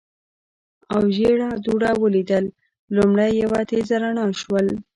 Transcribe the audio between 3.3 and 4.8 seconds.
یوه تېزه رڼا شول.